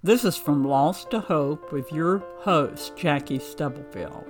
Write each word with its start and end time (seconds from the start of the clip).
This 0.00 0.24
is 0.24 0.36
From 0.36 0.62
Loss 0.62 1.06
to 1.06 1.18
Hope 1.18 1.72
with 1.72 1.90
your 1.90 2.18
host, 2.42 2.96
Jackie 2.96 3.40
Stubblefield. 3.40 4.26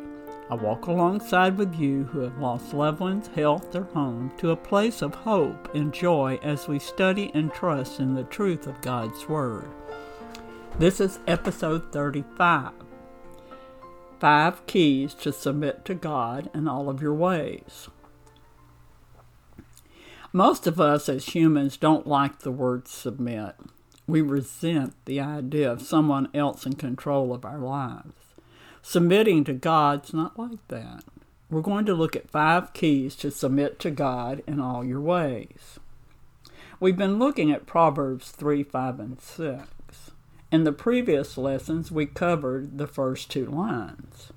I 0.49 0.55
walk 0.55 0.87
alongside 0.87 1.59
with 1.59 1.75
you 1.75 2.05
who 2.05 2.21
have 2.21 2.39
lost 2.39 2.73
loved 2.73 3.01
ones, 3.01 3.27
health, 3.27 3.77
or 3.77 3.83
home 3.83 4.33
to 4.39 4.51
a 4.51 4.57
place 4.57 5.03
of 5.03 5.15
hope 5.15 5.75
and 5.75 5.93
joy 5.93 6.39
as 6.43 6.69
we 6.69 6.79
study 6.79 7.31
and 7.35 7.53
trust 7.53 8.01
in 8.01 8.15
the 8.15 8.25
truth 8.25 8.67
of 8.67 8.81
God's 8.81 9.29
Word. 9.29 9.69
This 10.79 11.03
is 11.03 11.19
episode 11.27 11.93
35 11.93 12.73
Five 14.19 14.67
Keys 14.67 15.13
to 15.13 15.35
Submit 15.35 15.85
to 15.85 15.95
God 15.95 16.49
in 16.55 16.67
All 16.67 16.89
of 16.89 17.03
Your 17.03 17.13
Ways. 17.13 17.91
Most 20.33 20.67
of 20.67 20.81
us 20.81 21.11
as 21.11 21.35
humans 21.35 21.77
don't 21.77 22.07
like 22.07 22.39
the 22.39 22.53
word 22.53 22.89
submit. 22.89 23.55
We 24.09 24.23
resent 24.23 24.95
the 25.05 25.21
idea 25.21 25.71
of 25.71 25.83
someone 25.83 26.29
else 26.33 26.65
in 26.65 26.73
control 26.73 27.35
of 27.35 27.45
our 27.45 27.59
lives. 27.59 28.15
Submitting 28.81 29.45
to 29.45 29.53
God's 29.53 30.15
not 30.15 30.39
like 30.39 30.67
that. 30.69 31.05
We're 31.51 31.61
going 31.61 31.85
to 31.85 31.95
look 31.95 32.17
at 32.17 32.31
five 32.31 32.73
keys 32.73 33.15
to 33.17 33.31
submit 33.31 33.79
to 33.81 33.91
God 33.91 34.43
in 34.47 34.61
all 34.61 34.83
your 34.83 35.01
ways. 35.01 35.79
We've 36.81 36.97
been 36.97 37.19
looking 37.19 37.53
at 37.53 37.67
Proverbs 37.67 38.31
3, 38.31 38.63
5, 38.63 38.99
and 38.99 39.21
6. 39.21 39.69
In 40.51 40.65
the 40.65 40.73
previous 40.73 41.37
lessons, 41.37 41.93
we 41.93 42.07
covered 42.07 42.79
the 42.79 42.87
first 42.87 43.31
two 43.31 43.45
lines 43.45 44.33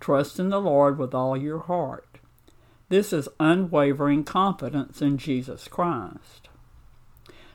Trust 0.00 0.40
in 0.40 0.48
the 0.48 0.60
Lord 0.60 0.98
with 0.98 1.14
all 1.14 1.36
your 1.36 1.60
heart. 1.60 2.18
This 2.88 3.12
is 3.12 3.28
unwavering 3.38 4.24
confidence 4.24 5.02
in 5.02 5.18
Jesus 5.18 5.68
Christ. 5.68 6.48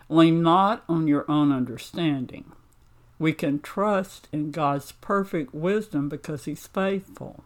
Lean 0.09 0.41
not 0.41 0.83
on 0.87 1.07
your 1.07 1.29
own 1.29 1.51
understanding. 1.51 2.51
We 3.19 3.33
can 3.33 3.59
trust 3.59 4.27
in 4.31 4.51
God's 4.51 4.91
perfect 4.93 5.53
wisdom 5.53 6.07
because 6.07 6.45
He's 6.45 6.67
faithful. 6.67 7.43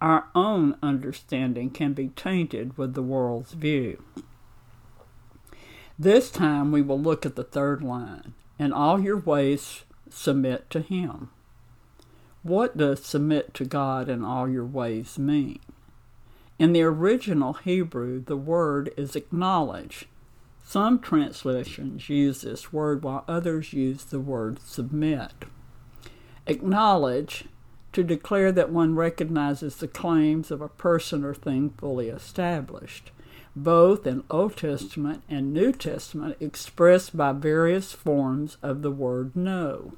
Our 0.00 0.26
own 0.34 0.76
understanding 0.82 1.70
can 1.70 1.92
be 1.92 2.08
tainted 2.08 2.76
with 2.76 2.94
the 2.94 3.02
world's 3.02 3.52
view. 3.52 4.02
This 5.98 6.30
time 6.30 6.72
we 6.72 6.82
will 6.82 7.00
look 7.00 7.24
at 7.24 7.36
the 7.36 7.44
third 7.44 7.82
line. 7.82 8.34
In 8.58 8.72
all 8.72 9.00
your 9.00 9.18
ways, 9.18 9.84
submit 10.10 10.68
to 10.70 10.80
Him. 10.80 11.30
What 12.42 12.76
does 12.76 13.04
submit 13.04 13.54
to 13.54 13.64
God 13.64 14.08
in 14.08 14.24
all 14.24 14.48
your 14.48 14.66
ways 14.66 15.18
mean? 15.18 15.60
In 16.58 16.72
the 16.72 16.82
original 16.82 17.54
Hebrew, 17.54 18.22
the 18.22 18.36
word 18.36 18.92
is 18.96 19.16
acknowledge, 19.16 20.06
some 20.66 20.98
translations 20.98 22.08
use 22.08 22.40
this 22.40 22.72
word 22.72 23.04
while 23.04 23.24
others 23.28 23.74
use 23.74 24.02
the 24.04 24.18
word 24.18 24.58
submit. 24.60 25.32
Acknowledge, 26.46 27.44
to 27.92 28.02
declare 28.02 28.50
that 28.50 28.72
one 28.72 28.96
recognizes 28.96 29.76
the 29.76 29.86
claims 29.86 30.50
of 30.50 30.60
a 30.60 30.68
person 30.68 31.22
or 31.22 31.34
thing 31.34 31.70
fully 31.78 32.08
established, 32.08 33.12
both 33.54 34.06
in 34.06 34.24
Old 34.30 34.56
Testament 34.56 35.22
and 35.28 35.52
New 35.52 35.70
Testament 35.70 36.36
expressed 36.40 37.16
by 37.16 37.32
various 37.32 37.92
forms 37.92 38.56
of 38.62 38.82
the 38.82 38.90
word 38.90 39.36
know. 39.36 39.92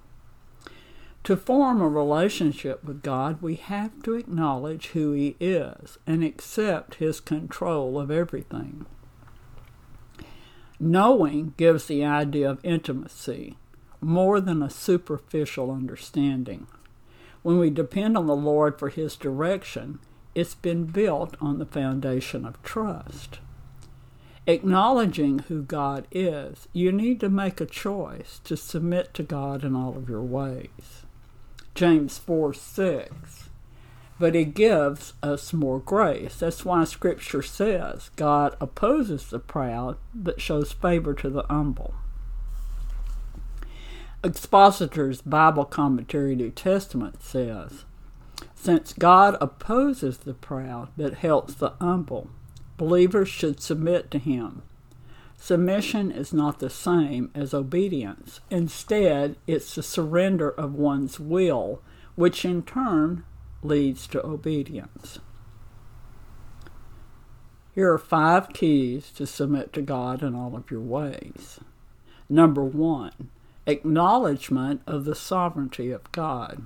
To 1.25 1.37
form 1.37 1.81
a 1.81 1.89
relationship 1.89 2.85
with 2.85 3.03
God, 3.03 3.41
we 3.41 3.55
have 3.55 4.03
to 4.03 4.15
acknowledge 4.15 4.89
who 4.89 5.13
He 5.13 5.37
is 5.41 5.99
and 6.07 6.23
accept 6.23 6.97
His 6.97 7.19
control 7.19 7.99
of 7.99 8.11
everything. 8.11 8.85
Knowing 10.79 11.55
gives 11.57 11.87
the 11.87 12.05
idea 12.05 12.51
of 12.51 12.65
intimacy, 12.65 13.57
more 14.01 14.41
than 14.41 14.63
a 14.63 14.71
superficial 14.71 15.71
understanding. 15.71 16.67
When 17.43 17.59
we 17.59 17.71
depend 17.71 18.17
on 18.17 18.27
the 18.27 18.37
Lord 18.37 18.79
for 18.79 18.91
His 18.91 19.17
direction, 19.17 19.99
it's 20.35 20.55
been 20.55 20.85
built 20.85 21.35
on 21.41 21.59
the 21.59 21.65
foundation 21.65 22.45
of 22.45 22.63
trust. 22.63 23.39
Acknowledging 24.47 25.41
who 25.41 25.63
God 25.63 26.07
is, 26.13 26.69
you 26.73 26.93
need 26.93 27.21
to 27.21 27.29
make 27.29 27.61
a 27.61 27.67
choice 27.67 28.41
to 28.45 28.57
submit 28.57 29.15
to 29.15 29.23
God 29.23 29.65
in 29.65 29.75
all 29.75 29.97
of 29.97 30.09
your 30.09 30.23
ways. 30.23 31.05
James 31.75 32.19
4 32.19 32.55
6 32.55 33.46
but 34.19 34.35
he 34.35 34.45
gives 34.45 35.13
us 35.23 35.53
more 35.53 35.79
grace. 35.79 36.37
That's 36.37 36.65
why 36.65 36.85
Scripture 36.85 37.43
says 37.43 38.11
God 38.17 38.57
opposes 38.61 39.29
the 39.29 39.39
proud, 39.39 39.97
but 40.15 40.41
shows 40.41 40.73
favor 40.73 41.15
to 41.15 41.29
the 41.29 41.45
humble. 41.49 41.95
Expositor's 44.25 45.21
Bible 45.21 45.65
Commentary 45.65 46.35
New 46.35 46.51
Testament 46.51 47.23
says, 47.23 47.85
Since 48.55 48.95
God 48.95 49.37
opposes 49.41 50.19
the 50.19 50.35
proud, 50.35 50.89
but 50.97 51.15
helps 51.15 51.55
the 51.55 51.75
humble, 51.81 52.31
believers 52.77 53.29
should 53.29 53.61
submit 53.61 54.11
to 54.11 54.19
him. 54.19 54.63
Submission 55.37 56.11
is 56.11 56.33
not 56.33 56.59
the 56.59 56.71
same 56.71 57.31
as 57.35 57.53
obedience. 57.53 58.41
Instead, 58.51 59.37
it's 59.47 59.75
the 59.75 59.83
surrender 59.83 60.49
of 60.49 60.75
one's 60.75 61.21
will, 61.21 61.83
which 62.15 62.45
in 62.45 62.63
turn 62.63 63.23
leads 63.67 64.07
to 64.09 64.25
obedience. 64.25 65.19
Here 67.75 67.93
are 67.93 67.99
five 67.99 68.51
keys 68.55 69.11
to 69.17 69.27
submit 69.27 69.73
to 69.75 69.83
God 69.83 70.23
in 70.23 70.35
all 70.35 70.57
of 70.57 70.71
your 70.71 70.81
ways. 70.81 71.61
Number 72.29 72.65
one, 72.65 73.29
acknowledgement 73.67 74.81
of 74.87 75.05
the 75.05 75.15
sovereignty 75.15 75.91
of 75.91 76.11
God. 76.11 76.63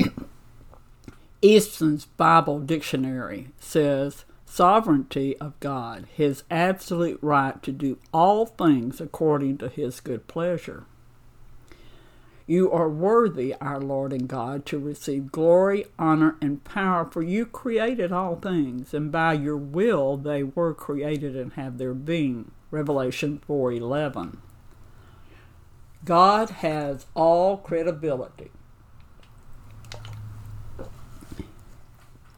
Easton's 1.42 2.06
Bible 2.06 2.58
Dictionary 2.58 3.50
says 3.60 4.24
sovereignty 4.44 5.36
of 5.38 5.58
God, 5.60 6.06
his 6.12 6.42
absolute 6.50 7.18
right 7.22 7.62
to 7.62 7.70
do 7.70 7.98
all 8.12 8.46
things 8.46 9.00
according 9.00 9.58
to 9.58 9.68
his 9.68 10.00
good 10.00 10.26
pleasure. 10.26 10.84
You 12.46 12.70
are 12.70 12.88
worthy, 12.88 13.54
our 13.60 13.80
Lord 13.80 14.12
and 14.12 14.28
God, 14.28 14.64
to 14.66 14.78
receive 14.78 15.32
glory, 15.32 15.86
honor, 15.98 16.36
and 16.40 16.62
power, 16.62 17.04
for 17.04 17.22
you 17.22 17.44
created 17.44 18.12
all 18.12 18.36
things, 18.36 18.94
and 18.94 19.10
by 19.10 19.32
your 19.32 19.56
will 19.56 20.16
they 20.16 20.44
were 20.44 20.72
created 20.72 21.36
and 21.36 21.54
have 21.54 21.78
their 21.78 21.94
being. 21.94 22.52
Revelation 22.70 23.40
4:11. 23.48 24.38
God 26.04 26.50
has 26.50 27.06
all 27.14 27.56
credibility. 27.56 28.52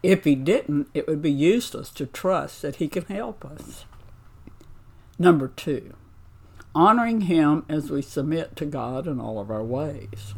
If 0.02 0.24
he 0.24 0.34
didn't, 0.34 0.88
it 0.94 1.06
would 1.06 1.20
be 1.20 1.30
useless 1.30 1.90
to 1.90 2.06
trust 2.06 2.62
that 2.62 2.76
he 2.76 2.88
can 2.88 3.04
help 3.04 3.44
us. 3.44 3.84
Number 5.18 5.48
2 5.48 5.92
honoring 6.74 7.22
Him 7.22 7.64
as 7.68 7.90
we 7.90 8.02
submit 8.02 8.56
to 8.56 8.66
God 8.66 9.06
in 9.06 9.20
all 9.20 9.38
of 9.38 9.50
our 9.50 9.64
ways. 9.64 10.34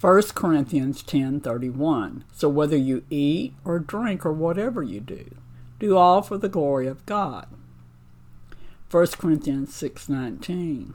1 0.00 0.22
Corinthians 0.34 1.02
10:31 1.02 2.24
So 2.32 2.48
whether 2.48 2.76
you 2.76 3.04
eat 3.08 3.54
or 3.64 3.78
drink 3.78 4.26
or 4.26 4.32
whatever 4.32 4.82
you 4.82 5.00
do 5.00 5.26
do 5.78 5.96
all 5.96 6.22
for 6.22 6.38
the 6.38 6.48
glory 6.48 6.86
of 6.86 7.04
God. 7.06 7.46
1 8.90 9.06
Corinthians 9.18 9.72
6:19 9.74 10.94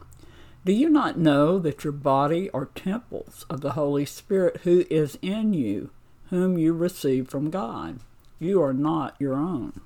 Do 0.64 0.72
you 0.72 0.88
not 0.88 1.18
know 1.18 1.58
that 1.58 1.84
your 1.84 1.92
body 1.92 2.50
are 2.50 2.66
temples 2.66 3.44
of 3.50 3.60
the 3.60 3.72
Holy 3.72 4.04
Spirit 4.04 4.60
who 4.64 4.84
is 4.90 5.18
in 5.20 5.52
you 5.52 5.90
whom 6.30 6.58
you 6.58 6.72
receive 6.72 7.28
from 7.28 7.50
God? 7.50 8.00
You 8.38 8.62
are 8.62 8.72
not 8.72 9.16
your 9.18 9.34
own. 9.34 9.80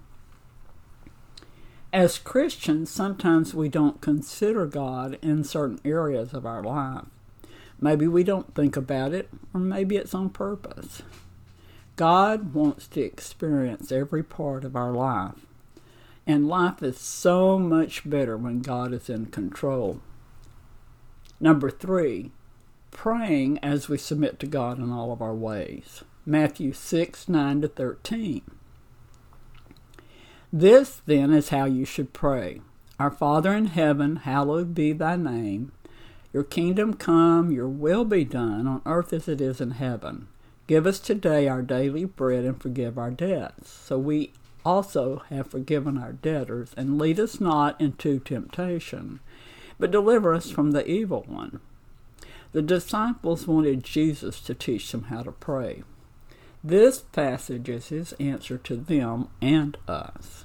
As 1.93 2.17
Christians, 2.17 2.91
sometimes 2.91 3.53
we 3.53 3.69
don't 3.69 4.01
consider 4.01 4.65
God 4.65 5.19
in 5.21 5.45
certain 5.45 5.79
areas 5.85 6.33
of 6.33 6.47
our 6.47 6.63
life. 6.63 7.05
Maybe 7.79 8.07
we 8.07 8.25
don't 8.25 8.55
think 8.55 8.79
about 8.79 9.13
it, 9.13 9.29
or 9.53 9.61
maybe 9.61 9.97
it's 9.97 10.15
on 10.15 10.31
purpose. 10.31 11.03
God 11.97 12.55
wants 12.55 12.87
to 12.89 13.03
experience 13.03 13.93
every 13.93 14.23
part 14.23 14.65
of 14.65 14.75
our 14.75 14.93
life. 14.93 15.45
And 16.27 16.49
life 16.49 16.83
is 16.83 16.99
so 16.99 17.59
much 17.59 18.09
better 18.09 18.39
when 18.39 18.61
God 18.61 18.95
is 18.95 19.11
in 19.11 19.27
control. 19.27 20.01
Number 21.41 21.71
three, 21.71 22.31
praying 22.91 23.59
as 23.59 23.91
we 23.91 23.99
submit 23.99 24.39
to 24.39 24.47
God 24.47 24.79
in 24.79 24.91
all 24.91 25.13
of 25.13 25.21
our 25.21 25.35
ways. 25.35 26.05
Matthew 26.25 26.73
6 26.73 27.29
9 27.29 27.61
to 27.61 27.69
13. 27.69 28.43
This, 30.55 31.01
then, 31.07 31.33
is 31.33 31.49
how 31.49 31.65
you 31.65 31.87
should 31.87 32.13
pray 32.13 32.61
Our 33.01 33.11
Father 33.11 33.55
in 33.55 33.67
heaven, 33.69 34.17
hallowed 34.17 34.75
be 34.75 34.93
thy 34.93 35.17
name. 35.17 35.73
Your 36.31 36.45
kingdom 36.45 36.93
come, 36.93 37.51
your 37.51 37.69
will 37.69 38.05
be 38.05 38.25
done, 38.25 38.67
on 38.67 38.83
earth 38.85 39.15
as 39.15 39.29
it 39.29 39.41
is 39.41 39.63
in 39.63 39.71
heaven. 39.73 40.29
Give 40.67 40.87
us 40.87 41.01
today 41.01 41.49
our 41.49 41.63
daily 41.63 42.05
bread 42.05 42.45
and 42.45 42.61
forgive 42.61 42.99
our 42.99 43.11
debts, 43.11 43.71
so 43.71 43.99
we 43.99 44.33
also 44.63 45.23
have 45.31 45.47
forgiven 45.47 45.97
our 45.97 46.13
debtors, 46.13 46.75
and 46.77 46.99
lead 46.99 47.19
us 47.19 47.41
not 47.41 47.81
into 47.81 48.19
temptation, 48.19 49.21
but 49.79 49.91
deliver 49.91 50.35
us 50.35 50.51
from 50.51 50.73
the 50.73 50.87
evil 50.87 51.25
one. 51.27 51.61
The 52.53 52.61
disciples 52.61 53.47
wanted 53.47 53.85
Jesus 53.85 54.39
to 54.43 54.55
teach 54.55 54.93
them 54.93 55.05
how 55.05 55.23
to 55.23 55.33
pray. 55.33 55.83
This 56.65 57.01
passage 57.01 57.69
is 57.69 57.89
his 57.89 58.13
answer 58.15 58.57
to 58.59 58.77
them 58.77 59.29
and 59.41 59.77
us. 59.89 60.45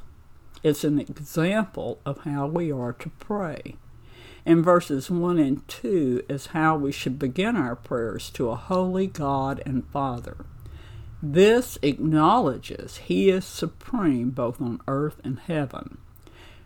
It's 0.63 0.83
an 0.83 0.99
example 0.99 1.99
of 2.05 2.21
how 2.21 2.47
we 2.47 2.71
are 2.71 2.93
to 2.93 3.09
pray. 3.19 3.75
In 4.43 4.63
verses 4.63 5.11
1 5.11 5.37
and 5.37 5.67
2 5.67 6.23
is 6.27 6.47
how 6.47 6.75
we 6.75 6.91
should 6.91 7.19
begin 7.19 7.55
our 7.55 7.75
prayers 7.75 8.31
to 8.31 8.49
a 8.49 8.55
holy 8.55 9.05
God 9.05 9.61
and 9.65 9.85
Father. 9.89 10.37
This 11.21 11.77
acknowledges 11.83 12.97
He 12.97 13.29
is 13.29 13.45
supreme 13.45 14.31
both 14.31 14.59
on 14.59 14.81
earth 14.87 15.19
and 15.23 15.39
heaven. 15.39 15.99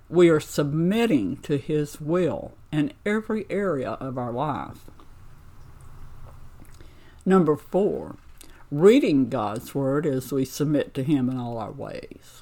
We 0.09 0.29
are 0.29 0.39
submitting 0.39 1.37
to 1.37 1.57
His 1.57 1.99
will 1.99 2.53
in 2.71 2.93
every 3.05 3.45
area 3.49 3.91
of 3.91 4.17
our 4.17 4.31
life. 4.31 4.85
Number 7.25 7.55
four, 7.55 8.15
reading 8.71 9.27
God's 9.27 9.75
Word 9.75 10.05
as 10.05 10.31
we 10.31 10.45
submit 10.45 10.93
to 10.93 11.03
Him 11.03 11.29
in 11.29 11.37
all 11.37 11.57
our 11.57 11.73
ways. 11.73 12.41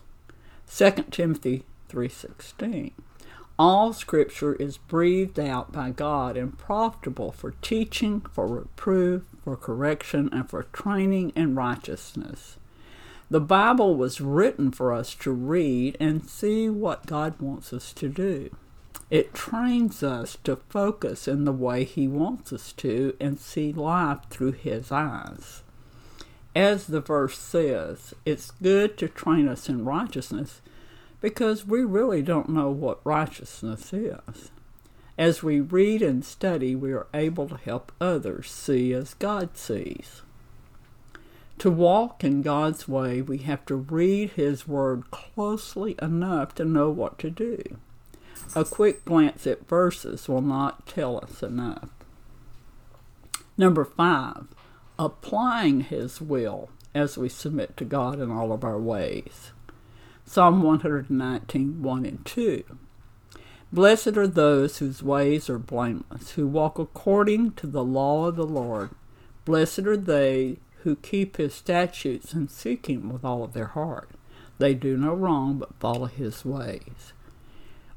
2 0.71 1.05
Timothy 1.09 1.63
3.16 1.89 2.91
All 3.57 3.93
Scripture 3.93 4.53
is 4.53 4.77
breathed 4.77 5.39
out 5.39 5.71
by 5.71 5.89
God 5.89 6.37
and 6.37 6.55
profitable 6.55 7.31
for 7.31 7.55
teaching, 7.63 8.21
for 8.31 8.45
reproof, 8.45 9.23
for 9.43 9.57
correction, 9.57 10.29
and 10.31 10.47
for 10.47 10.63
training 10.71 11.31
in 11.35 11.55
righteousness. 11.55 12.57
The 13.31 13.41
Bible 13.41 13.95
was 13.95 14.21
written 14.21 14.71
for 14.71 14.93
us 14.93 15.15
to 15.15 15.31
read 15.31 15.97
and 15.99 16.29
see 16.29 16.69
what 16.69 17.07
God 17.07 17.41
wants 17.41 17.73
us 17.73 17.91
to 17.93 18.07
do. 18.07 18.55
It 19.09 19.33
trains 19.33 20.03
us 20.03 20.37
to 20.43 20.57
focus 20.69 21.27
in 21.27 21.45
the 21.45 21.51
way 21.51 21.85
He 21.85 22.07
wants 22.07 22.53
us 22.53 22.71
to 22.73 23.17
and 23.19 23.39
see 23.39 23.73
life 23.73 24.19
through 24.29 24.51
His 24.51 24.91
eyes. 24.91 25.63
As 26.59 26.87
the 26.87 26.99
verse 26.99 27.37
says, 27.37 28.13
it's 28.25 28.51
good 28.51 28.97
to 28.97 29.07
train 29.07 29.47
us 29.47 29.69
in 29.69 29.85
righteousness 29.85 30.59
because 31.21 31.65
we 31.65 31.85
really 31.85 32.21
don't 32.21 32.49
know 32.49 32.69
what 32.69 32.99
righteousness 33.05 33.93
is. 33.93 34.51
As 35.17 35.41
we 35.41 35.61
read 35.61 36.01
and 36.01 36.25
study, 36.25 36.75
we 36.75 36.91
are 36.91 37.07
able 37.13 37.47
to 37.47 37.55
help 37.55 37.93
others 38.01 38.51
see 38.51 38.91
as 38.91 39.13
God 39.13 39.55
sees. 39.55 40.21
To 41.59 41.71
walk 41.71 42.25
in 42.25 42.41
God's 42.41 42.89
way, 42.89 43.21
we 43.21 43.37
have 43.37 43.65
to 43.67 43.75
read 43.75 44.31
His 44.31 44.67
Word 44.67 45.09
closely 45.11 45.95
enough 46.01 46.55
to 46.55 46.65
know 46.65 46.89
what 46.89 47.17
to 47.19 47.29
do. 47.29 47.77
A 48.53 48.65
quick 48.65 49.05
glance 49.05 49.47
at 49.47 49.69
verses 49.69 50.27
will 50.27 50.41
not 50.41 50.85
tell 50.85 51.23
us 51.23 51.41
enough. 51.41 51.87
Number 53.57 53.85
five, 53.85 54.47
applying 54.99 55.81
His 55.81 56.21
will 56.21 56.69
as 56.93 57.17
we 57.17 57.29
submit 57.29 57.77
to 57.77 57.85
God 57.85 58.19
in 58.19 58.29
all 58.29 58.51
of 58.51 58.63
our 58.63 58.77
ways. 58.77 59.53
Psalm 60.25 60.61
119, 60.61 61.81
1 61.81 62.05
and 62.05 62.25
2. 62.25 62.63
Blessed 63.71 64.17
are 64.17 64.27
those 64.27 64.79
whose 64.79 65.01
ways 65.01 65.49
are 65.49 65.57
blameless, 65.57 66.31
who 66.31 66.47
walk 66.47 66.77
according 66.77 67.51
to 67.53 67.65
the 67.65 67.83
law 67.83 68.27
of 68.27 68.35
the 68.35 68.45
Lord. 68.45 68.89
Blessed 69.45 69.79
are 69.79 69.97
they 69.97 70.57
who 70.83 70.95
keep 70.97 71.37
his 71.37 71.53
statutes 71.53 72.33
and 72.33 72.51
seek 72.51 72.87
him 72.87 73.09
with 73.09 73.23
all 73.23 73.43
of 73.43 73.53
their 73.53 73.67
heart. 73.67 74.09
They 74.57 74.73
do 74.73 74.97
no 74.97 75.13
wrong 75.13 75.59
but 75.59 75.79
follow 75.79 76.07
his 76.07 76.43
ways. 76.43 77.13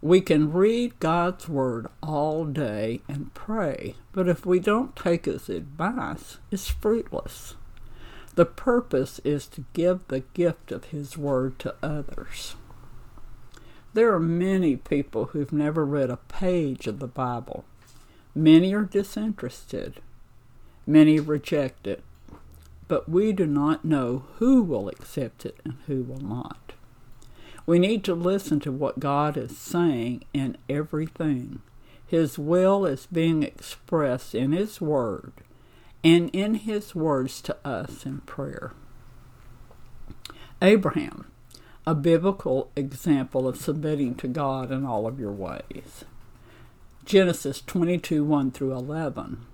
We 0.02 0.20
can 0.20 0.52
read 0.52 0.98
God's 0.98 1.48
Word 1.48 1.86
all 2.02 2.44
day 2.44 3.02
and 3.08 3.32
pray, 3.34 3.94
but 4.10 4.28
if 4.28 4.44
we 4.44 4.58
don't 4.58 4.96
take 4.96 5.26
His 5.26 5.48
advice, 5.48 6.38
it's 6.50 6.66
fruitless. 6.66 7.54
The 8.34 8.44
purpose 8.44 9.20
is 9.20 9.46
to 9.48 9.64
give 9.74 10.00
the 10.08 10.24
gift 10.34 10.72
of 10.72 10.86
His 10.86 11.16
Word 11.16 11.60
to 11.60 11.76
others. 11.84 12.56
There 13.94 14.12
are 14.12 14.18
many 14.18 14.74
people 14.74 15.26
who've 15.26 15.52
never 15.52 15.86
read 15.86 16.10
a 16.10 16.16
page 16.16 16.88
of 16.88 16.98
the 16.98 17.06
Bible. 17.06 17.64
Many 18.34 18.74
are 18.74 18.82
disinterested. 18.82 20.00
Many 20.84 21.20
reject 21.20 21.86
it. 21.86 22.02
But 22.88 23.08
we 23.08 23.32
do 23.32 23.46
not 23.46 23.84
know 23.84 24.24
who 24.38 24.62
will 24.64 24.88
accept 24.88 25.46
it 25.46 25.58
and 25.64 25.76
who 25.86 26.02
will 26.02 26.20
not. 26.20 26.72
We 27.66 27.78
need 27.78 28.04
to 28.04 28.14
listen 28.14 28.60
to 28.60 28.72
what 28.72 29.00
God 29.00 29.36
is 29.36 29.56
saying 29.56 30.24
in 30.32 30.56
everything. 30.68 31.60
His 32.06 32.38
will 32.38 32.84
is 32.84 33.06
being 33.06 33.42
expressed 33.42 34.34
in 34.34 34.52
His 34.52 34.80
Word 34.80 35.32
and 36.04 36.28
in 36.30 36.54
His 36.54 36.94
words 36.94 37.40
to 37.42 37.56
us 37.64 38.04
in 38.04 38.18
prayer. 38.22 38.72
Abraham, 40.60 41.26
a 41.86 41.94
biblical 41.94 42.70
example 42.76 43.48
of 43.48 43.56
submitting 43.56 44.14
to 44.16 44.28
God 44.28 44.70
in 44.70 44.84
all 44.84 45.06
of 45.06 45.18
your 45.18 45.32
ways. 45.32 46.04
Genesis 47.04 47.60
22 47.62 48.24
1 48.24 48.50
through 48.52 48.72
11. 48.72 49.44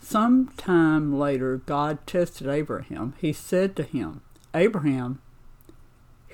Some 0.00 0.48
time 0.56 1.18
later, 1.18 1.58
God 1.58 2.06
tested 2.06 2.46
Abraham. 2.46 3.14
He 3.20 3.32
said 3.32 3.74
to 3.76 3.82
him, 3.82 4.20
Abraham, 4.54 5.20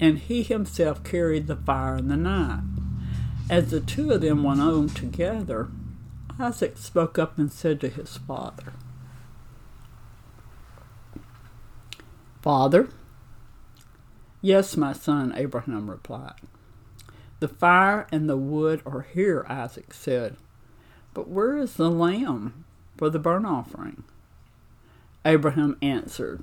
and 0.00 0.18
he 0.18 0.42
himself 0.42 1.02
carried 1.04 1.46
the 1.46 1.56
fire 1.56 1.96
and 1.96 2.10
the 2.10 2.16
knife. 2.16 2.64
As 3.50 3.70
the 3.70 3.80
two 3.80 4.10
of 4.10 4.20
them 4.20 4.42
went 4.42 4.60
on 4.60 4.88
together, 4.88 5.68
Isaac 6.38 6.78
spoke 6.78 7.18
up 7.18 7.38
and 7.38 7.52
said 7.52 7.80
to 7.80 7.88
his 7.88 8.16
father, 8.16 8.72
Father? 12.42 12.88
Yes, 14.42 14.76
my 14.76 14.92
son, 14.92 15.32
Abraham 15.34 15.88
replied. 15.88 16.40
The 17.40 17.48
fire 17.48 18.06
and 18.12 18.28
the 18.28 18.36
wood 18.36 18.82
are 18.84 19.06
here, 19.14 19.46
Isaac 19.48 19.94
said. 19.94 20.36
But 21.14 21.28
where 21.28 21.56
is 21.56 21.74
the 21.74 21.90
lamb 21.90 22.64
for 22.98 23.08
the 23.08 23.18
burnt 23.18 23.46
offering? 23.46 24.04
Abraham 25.24 25.78
answered, 25.80 26.42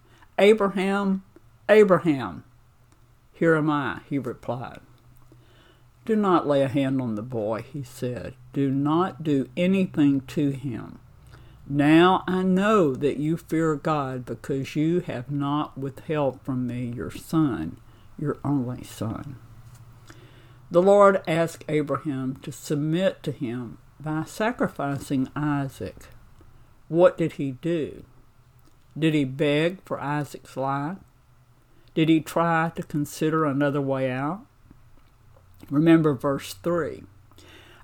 Abraham, 0.41 1.23
Abraham. 1.69 2.43
Here 3.31 3.55
am 3.55 3.69
I, 3.69 3.99
he 4.09 4.17
replied. 4.17 4.79
Do 6.03 6.15
not 6.15 6.47
lay 6.47 6.63
a 6.63 6.67
hand 6.67 6.99
on 6.99 7.13
the 7.13 7.21
boy, 7.21 7.61
he 7.61 7.83
said. 7.83 8.33
Do 8.51 8.71
not 8.71 9.23
do 9.23 9.47
anything 9.55 10.21
to 10.21 10.49
him. 10.49 10.97
Now 11.69 12.23
I 12.27 12.41
know 12.41 12.95
that 12.95 13.17
you 13.17 13.37
fear 13.37 13.75
God 13.75 14.25
because 14.25 14.75
you 14.75 15.01
have 15.01 15.29
not 15.29 15.77
withheld 15.77 16.41
from 16.41 16.65
me 16.65 16.85
your 16.87 17.11
son, 17.11 17.77
your 18.17 18.39
only 18.43 18.83
son. 18.83 19.35
The 20.71 20.81
Lord 20.81 21.21
asked 21.27 21.65
Abraham 21.69 22.37
to 22.37 22.51
submit 22.51 23.21
to 23.21 23.31
him 23.31 23.77
by 23.99 24.23
sacrificing 24.23 25.29
Isaac. 25.35 26.07
What 26.87 27.15
did 27.15 27.33
he 27.33 27.51
do? 27.51 28.05
Did 28.97 29.13
he 29.13 29.23
beg 29.23 29.81
for 29.85 29.99
Isaac's 30.01 30.57
life? 30.57 30.97
Did 31.93 32.09
he 32.09 32.21
try 32.21 32.71
to 32.75 32.83
consider 32.83 33.45
another 33.45 33.81
way 33.81 34.09
out? 34.09 34.41
Remember 35.69 36.13
verse 36.13 36.53
3. 36.53 37.03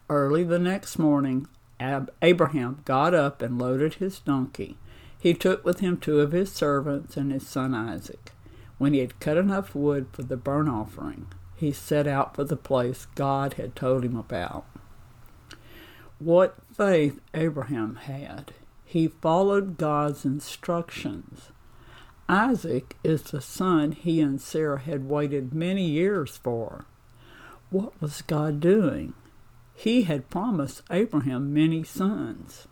Early 0.10 0.44
the 0.44 0.60
next 0.60 0.98
morning, 0.98 1.48
Ab- 1.80 2.12
Abraham 2.22 2.82
got 2.86 3.14
up 3.14 3.42
and 3.42 3.60
loaded 3.60 3.96
his 3.96 4.20
donkey. 4.20 4.78
He 5.20 5.34
took 5.34 5.66
with 5.66 5.80
him 5.80 5.98
two 5.98 6.20
of 6.20 6.32
his 6.32 6.52
servants 6.52 7.18
and 7.18 7.32
his 7.32 7.46
son 7.46 7.74
Isaac. 7.74 8.32
When 8.78 8.94
he 8.94 9.00
had 9.00 9.20
cut 9.20 9.38
enough 9.38 9.76
wood 9.76 10.08
for 10.12 10.24
the 10.24 10.38
burnt 10.38 10.70
offering, 10.70 11.28
he 11.56 11.72
set 11.72 12.08
out 12.08 12.36
for 12.36 12.44
the 12.44 12.56
place 12.56 13.08
God 13.16 13.54
had 13.54 13.76
told 13.76 14.04
him 14.04 14.16
about. 14.16 14.66
What 16.20 16.56
faith 16.74 17.20
Abraham 17.34 17.96
had! 17.96 18.54
He 18.90 19.10
followed 19.10 19.78
God's 19.78 20.24
instructions. 20.24 21.52
Isaac 22.30 22.96
is 23.04 23.22
the 23.22 23.42
son 23.42 23.92
he 23.92 24.22
and 24.22 24.40
Sarah 24.40 24.80
had 24.80 25.10
waited 25.10 25.54
many 25.54 25.86
years 25.86 26.38
for. 26.38 26.86
What 27.70 28.02
was 28.02 28.22
God 28.22 28.62
doing? 28.62 29.14
He 29.76 30.04
had 30.04 30.30
promised 30.30 30.84
Abraham 30.90 31.54
many 31.54 31.84
sons. 31.84 32.70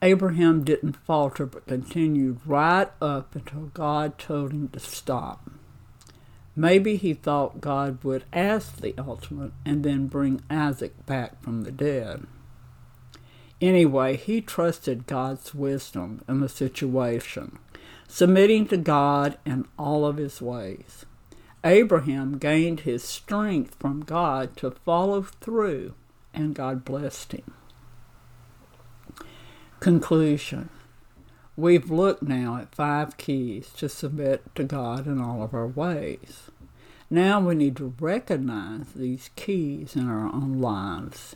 Abraham 0.00 0.64
didn't 0.64 0.96
falter 0.96 1.44
but 1.44 1.66
continued 1.66 2.40
right 2.46 2.88
up 3.02 3.36
until 3.36 3.66
God 3.74 4.18
told 4.18 4.52
him 4.52 4.68
to 4.68 4.80
stop. 4.80 5.50
Maybe 6.56 6.96
he 6.96 7.12
thought 7.12 7.60
God 7.60 8.02
would 8.02 8.24
ask 8.32 8.78
the 8.78 8.94
ultimate 8.96 9.52
and 9.66 9.84
then 9.84 10.06
bring 10.06 10.40
Isaac 10.48 11.04
back 11.04 11.42
from 11.42 11.64
the 11.64 11.70
dead. 11.70 12.26
Anyway, 13.60 14.16
he 14.16 14.40
trusted 14.40 15.06
God's 15.06 15.54
wisdom 15.54 16.22
in 16.28 16.40
the 16.40 16.48
situation, 16.48 17.58
submitting 18.06 18.66
to 18.68 18.76
God 18.76 19.38
in 19.46 19.66
all 19.78 20.04
of 20.04 20.18
his 20.18 20.42
ways. 20.42 21.06
Abraham 21.64 22.38
gained 22.38 22.80
his 22.80 23.02
strength 23.02 23.76
from 23.78 24.00
God 24.00 24.56
to 24.58 24.70
follow 24.70 25.22
through, 25.22 25.94
and 26.34 26.54
God 26.54 26.84
blessed 26.84 27.32
him. 27.32 27.54
Conclusion 29.80 30.68
We've 31.56 31.90
looked 31.90 32.22
now 32.22 32.58
at 32.58 32.74
five 32.74 33.16
keys 33.16 33.70
to 33.78 33.88
submit 33.88 34.54
to 34.56 34.64
God 34.64 35.06
in 35.06 35.18
all 35.18 35.42
of 35.42 35.54
our 35.54 35.66
ways. 35.66 36.50
Now 37.08 37.40
we 37.40 37.54
need 37.54 37.76
to 37.76 37.94
recognize 37.98 38.92
these 38.94 39.30
keys 39.36 39.96
in 39.96 40.06
our 40.06 40.26
own 40.26 40.60
lives. 40.60 41.34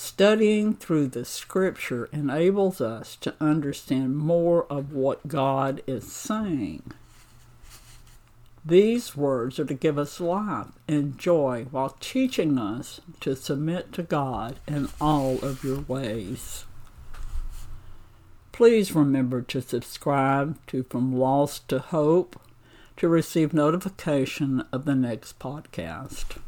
Studying 0.00 0.74
through 0.74 1.08
the 1.08 1.24
scripture 1.24 2.08
enables 2.12 2.80
us 2.80 3.16
to 3.16 3.34
understand 3.40 4.16
more 4.16 4.64
of 4.66 4.92
what 4.92 5.26
God 5.26 5.82
is 5.88 6.12
saying. 6.12 6.92
These 8.64 9.16
words 9.16 9.58
are 9.58 9.64
to 9.64 9.74
give 9.74 9.98
us 9.98 10.20
life 10.20 10.68
and 10.86 11.18
joy 11.18 11.66
while 11.72 11.96
teaching 11.98 12.58
us 12.58 13.00
to 13.18 13.34
submit 13.34 13.92
to 13.94 14.04
God 14.04 14.60
in 14.68 14.88
all 15.00 15.44
of 15.44 15.64
your 15.64 15.80
ways. 15.80 16.64
Please 18.52 18.94
remember 18.94 19.42
to 19.42 19.60
subscribe 19.60 20.64
to 20.68 20.84
From 20.84 21.12
Loss 21.12 21.58
to 21.66 21.80
Hope 21.80 22.40
to 22.98 23.08
receive 23.08 23.52
notification 23.52 24.64
of 24.70 24.84
the 24.84 24.94
next 24.94 25.40
podcast. 25.40 26.38